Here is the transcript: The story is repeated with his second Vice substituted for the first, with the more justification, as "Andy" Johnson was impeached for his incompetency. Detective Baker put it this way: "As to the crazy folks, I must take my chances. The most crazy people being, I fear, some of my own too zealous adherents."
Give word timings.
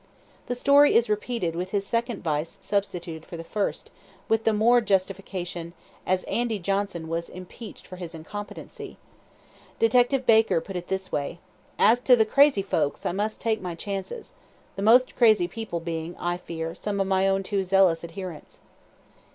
The 0.47 0.55
story 0.55 0.95
is 0.95 1.11
repeated 1.11 1.53
with 1.55 1.69
his 1.69 1.85
second 1.85 2.23
Vice 2.23 2.57
substituted 2.59 3.23
for 3.23 3.37
the 3.37 3.43
first, 3.43 3.91
with 4.27 4.45
the 4.45 4.51
more 4.51 4.81
justification, 4.81 5.73
as 6.07 6.23
"Andy" 6.23 6.57
Johnson 6.57 7.07
was 7.07 7.29
impeached 7.29 7.85
for 7.85 7.97
his 7.97 8.15
incompetency. 8.15 8.97
Detective 9.77 10.25
Baker 10.25 10.59
put 10.59 10.75
it 10.75 10.87
this 10.87 11.11
way: 11.11 11.37
"As 11.77 11.99
to 11.99 12.15
the 12.15 12.25
crazy 12.25 12.63
folks, 12.63 13.05
I 13.05 13.11
must 13.11 13.39
take 13.41 13.61
my 13.61 13.75
chances. 13.75 14.33
The 14.75 14.81
most 14.81 15.15
crazy 15.15 15.47
people 15.47 15.79
being, 15.79 16.17
I 16.17 16.37
fear, 16.37 16.73
some 16.73 16.99
of 16.99 17.05
my 17.05 17.27
own 17.27 17.43
too 17.43 17.63
zealous 17.63 18.03
adherents." 18.03 18.57